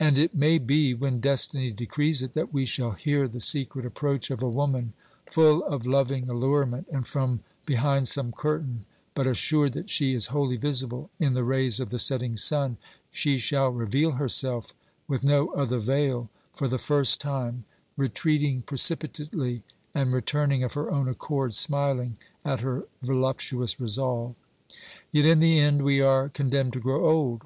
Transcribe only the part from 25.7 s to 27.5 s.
we are con demned to grow old.